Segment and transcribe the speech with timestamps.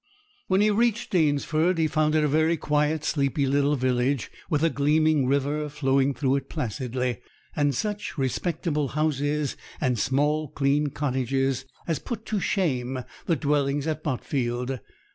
[0.47, 4.69] When he reached Danesford, he found it a very quiet, sleepy little village, with a
[4.71, 7.19] gleaming river flowing through it placidly,
[7.55, 14.01] and such respectable houses and small clean cottages as put to shame the dwellings at
[14.01, 14.79] Botfield.